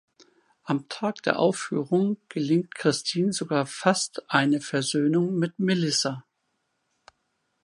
Am 0.63 0.89
Tag 0.89 1.21
der 1.21 1.37
Aufführung 1.37 2.17
gelingt 2.27 2.73
Kristin 2.73 3.31
sogar 3.31 3.67
fast 3.67 4.23
eine 4.31 4.59
Versöhnung 4.59 5.37
mit 5.37 5.59
Melissa. 5.59 6.25